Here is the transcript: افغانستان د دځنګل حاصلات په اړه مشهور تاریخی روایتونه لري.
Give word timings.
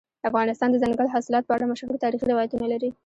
افغانستان 0.29 0.69
د 0.71 0.75
دځنګل 0.77 1.07
حاصلات 1.13 1.43
په 1.45 1.53
اړه 1.55 1.69
مشهور 1.71 1.95
تاریخی 2.03 2.25
روایتونه 2.29 2.65
لري. 2.73 2.89